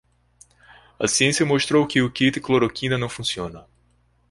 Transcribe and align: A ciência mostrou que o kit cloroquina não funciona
A 0.99 1.07
ciência 1.07 1.45
mostrou 1.45 1.85
que 1.85 2.01
o 2.01 2.09
kit 2.11 2.39
cloroquina 2.41 2.97
não 2.97 3.07
funciona 3.07 3.67